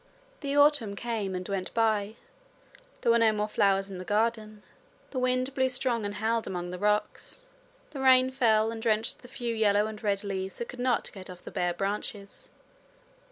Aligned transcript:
The 0.39 0.55
autumn 0.55 0.95
came 0.95 1.35
and 1.35 1.47
went 1.47 1.71
by. 1.75 2.15
There 3.01 3.11
were 3.11 3.19
no 3.19 3.31
more 3.31 3.47
flowers 3.47 3.91
in 3.91 3.99
the 3.99 4.03
garden. 4.03 4.63
The 5.11 5.19
wind 5.19 5.53
blew 5.53 5.69
strong, 5.69 6.05
and 6.07 6.15
howled 6.15 6.47
among 6.47 6.71
the 6.71 6.79
rocks. 6.79 7.45
The 7.91 7.99
rain 7.99 8.31
fell, 8.31 8.71
and 8.71 8.81
drenched 8.81 9.19
the 9.19 9.27
few 9.27 9.53
yellow 9.53 9.85
and 9.85 10.01
red 10.01 10.23
leaves 10.23 10.57
that 10.57 10.69
could 10.69 10.79
not 10.79 11.11
get 11.11 11.29
off 11.29 11.43
the 11.43 11.51
bare 11.51 11.75
branches. 11.75 12.49